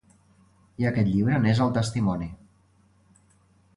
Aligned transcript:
i 0.83 0.87
aquest 0.91 1.11
llibre 1.11 1.37
n'és 1.43 1.63
el 1.67 1.75
testimoni 1.77 2.31